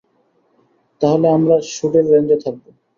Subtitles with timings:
[1.01, 2.63] তাহলে আমরা শ্যুটের রেঞ্জে থাকব।